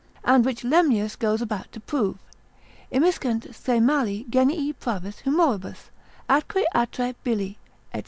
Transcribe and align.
and 0.23 0.43
which 0.45 0.63
Lemnius 0.63 1.15
goes 1.15 1.43
about 1.43 1.71
to 1.71 1.79
prove, 1.79 2.17
Immiscent 2.91 3.53
se 3.53 3.79
mali 3.79 4.25
Genii 4.31 4.73
pravis 4.73 5.19
humoribus, 5.21 5.91
atque 6.27 6.65
atrae, 6.73 7.13
bili, 7.23 7.57
&c. 7.93 7.99